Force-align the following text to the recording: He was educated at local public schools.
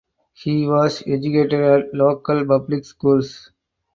He 0.33 0.65
was 0.67 1.03
educated 1.05 1.61
at 1.61 1.93
local 1.93 2.43
public 2.47 2.85
schools. 2.85 3.51